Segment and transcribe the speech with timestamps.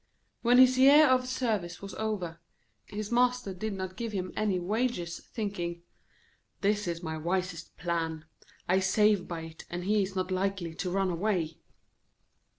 [0.41, 2.39] When his year of service was over,
[2.85, 5.83] his Master did not give him any wages, thinking:
[6.61, 8.25] 'This is my wisest plan.
[8.67, 11.59] I save by it, and he is not likely to run away.'